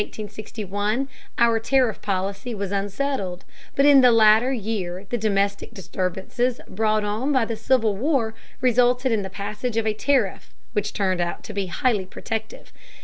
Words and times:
Between 0.01 0.25
1842 0.25 0.65
and 0.65 0.99
1861 1.05 1.09
our 1.37 1.59
tariff 1.59 2.01
policy 2.01 2.55
was 2.55 2.71
unsettled, 2.71 3.45
but 3.75 3.85
in 3.85 4.01
the 4.01 4.11
latter 4.11 4.51
year 4.51 5.05
the 5.11 5.15
domestic 5.15 5.75
disturbances 5.75 6.59
brought 6.67 7.03
on 7.03 7.31
by 7.31 7.45
the 7.45 7.55
Civil 7.55 7.95
War 7.95 8.33
resulted 8.61 9.11
in 9.11 9.21
the 9.21 9.29
passage 9.29 9.77
of 9.77 9.85
a 9.85 9.93
tariff 9.93 10.55
which 10.73 10.93
turned 10.93 11.21
out 11.21 11.43
to 11.43 11.53
be 11.53 11.67
highly 11.67 12.07
protective. 12.07 12.73